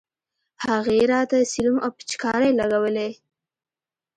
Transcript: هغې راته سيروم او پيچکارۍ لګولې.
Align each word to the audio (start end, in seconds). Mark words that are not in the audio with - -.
هغې 0.65 0.99
راته 1.11 1.37
سيروم 1.51 1.77
او 1.85 1.89
پيچکارۍ 1.97 2.51
لګولې. 2.59 3.09